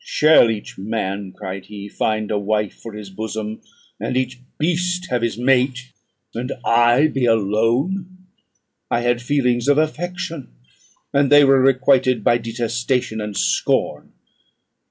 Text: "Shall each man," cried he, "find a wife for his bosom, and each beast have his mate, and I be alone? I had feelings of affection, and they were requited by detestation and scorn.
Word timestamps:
"Shall 0.03 0.49
each 0.49 0.79
man," 0.79 1.31
cried 1.31 1.67
he, 1.67 1.87
"find 1.87 2.31
a 2.31 2.39
wife 2.39 2.73
for 2.73 2.93
his 2.93 3.11
bosom, 3.11 3.61
and 3.99 4.17
each 4.17 4.39
beast 4.57 5.05
have 5.11 5.21
his 5.21 5.37
mate, 5.37 5.91
and 6.33 6.51
I 6.65 7.05
be 7.05 7.25
alone? 7.27 8.25
I 8.89 9.01
had 9.01 9.21
feelings 9.21 9.67
of 9.67 9.77
affection, 9.77 10.49
and 11.13 11.31
they 11.31 11.43
were 11.43 11.61
requited 11.61 12.23
by 12.23 12.39
detestation 12.39 13.21
and 13.21 13.37
scorn. 13.37 14.13